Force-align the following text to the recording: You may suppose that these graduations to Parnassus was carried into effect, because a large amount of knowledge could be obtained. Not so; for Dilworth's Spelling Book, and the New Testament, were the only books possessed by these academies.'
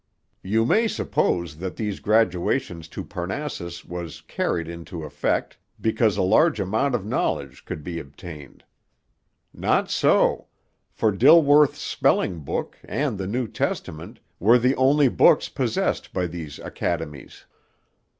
You 0.41 0.65
may 0.65 0.87
suppose 0.87 1.57
that 1.57 1.75
these 1.75 1.99
graduations 1.99 2.87
to 2.87 3.03
Parnassus 3.05 3.85
was 3.85 4.21
carried 4.21 4.67
into 4.67 5.03
effect, 5.03 5.59
because 5.79 6.17
a 6.17 6.23
large 6.23 6.59
amount 6.59 6.95
of 6.95 7.05
knowledge 7.05 7.65
could 7.65 7.83
be 7.83 7.99
obtained. 7.99 8.63
Not 9.53 9.91
so; 9.91 10.47
for 10.89 11.11
Dilworth's 11.11 11.81
Spelling 11.83 12.39
Book, 12.39 12.79
and 12.83 13.19
the 13.19 13.27
New 13.27 13.47
Testament, 13.47 14.19
were 14.39 14.57
the 14.57 14.75
only 14.75 15.07
books 15.07 15.49
possessed 15.49 16.11
by 16.13 16.25
these 16.25 16.57
academies.' 16.57 17.45